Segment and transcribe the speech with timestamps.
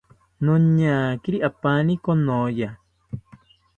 [0.43, 2.69] Noñakiri apaani konoya